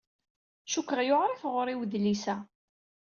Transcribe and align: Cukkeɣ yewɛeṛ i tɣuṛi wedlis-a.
Cukkeɣ 0.71 0.99
yewɛeṛ 1.03 1.29
i 1.31 1.35
tɣuṛi 1.41 1.75
wedlis-a. 1.79 2.35